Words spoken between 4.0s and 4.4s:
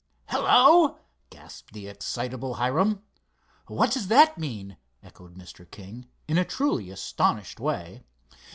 that